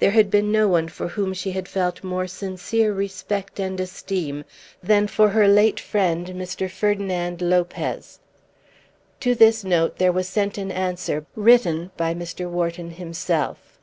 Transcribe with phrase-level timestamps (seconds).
[0.00, 4.44] There had been no one for whom she had felt more sincere respect and esteem
[4.82, 6.68] than for her late friend Mr.
[6.68, 8.18] Ferdinand Lopez.
[9.20, 12.50] To this note there was sent an answer written by Mr.
[12.50, 13.78] Wharton himself.